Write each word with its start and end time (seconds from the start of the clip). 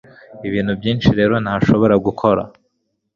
Ibintu 0.47 0.71
byinshi 0.79 1.09
rero 1.19 1.33
ntashobora 1.43 1.95
gukora 2.05 2.43